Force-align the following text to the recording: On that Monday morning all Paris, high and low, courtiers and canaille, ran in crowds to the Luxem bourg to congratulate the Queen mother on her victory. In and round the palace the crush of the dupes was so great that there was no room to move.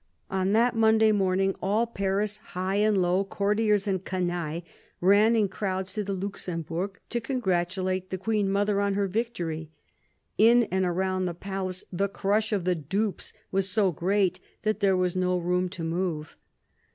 On 0.31 0.53
that 0.53 0.75
Monday 0.75 1.11
morning 1.11 1.53
all 1.61 1.85
Paris, 1.85 2.37
high 2.37 2.77
and 2.77 2.99
low, 2.99 3.23
courtiers 3.23 3.85
and 3.85 4.03
canaille, 4.03 4.63
ran 4.99 5.35
in 5.35 5.47
crowds 5.47 5.93
to 5.93 6.03
the 6.03 6.15
Luxem 6.15 6.63
bourg 6.65 6.97
to 7.11 7.21
congratulate 7.21 8.09
the 8.09 8.17
Queen 8.17 8.51
mother 8.51 8.81
on 8.81 8.95
her 8.95 9.05
victory. 9.07 9.69
In 10.39 10.63
and 10.71 10.97
round 10.97 11.27
the 11.27 11.35
palace 11.35 11.83
the 11.93 12.09
crush 12.09 12.51
of 12.51 12.63
the 12.65 12.73
dupes 12.73 13.31
was 13.51 13.69
so 13.69 13.91
great 13.91 14.39
that 14.63 14.79
there 14.79 14.97
was 14.97 15.15
no 15.15 15.37
room 15.37 15.69
to 15.69 15.83
move. 15.83 16.35